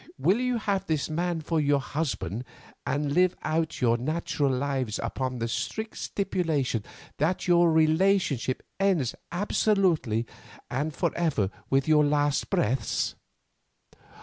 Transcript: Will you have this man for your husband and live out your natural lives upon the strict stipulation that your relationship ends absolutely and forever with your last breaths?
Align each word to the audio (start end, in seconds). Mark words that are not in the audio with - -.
Will 0.17 0.39
you 0.41 0.57
have 0.57 0.87
this 0.87 1.11
man 1.11 1.41
for 1.41 1.61
your 1.61 1.79
husband 1.79 2.43
and 2.87 3.11
live 3.13 3.35
out 3.43 3.81
your 3.81 3.97
natural 3.99 4.49
lives 4.49 4.99
upon 5.03 5.37
the 5.37 5.47
strict 5.47 5.95
stipulation 5.95 6.83
that 7.19 7.47
your 7.47 7.71
relationship 7.71 8.63
ends 8.79 9.13
absolutely 9.31 10.25
and 10.71 10.91
forever 10.95 11.51
with 11.69 11.87
your 11.87 12.03
last 12.03 12.49
breaths? 12.49 13.13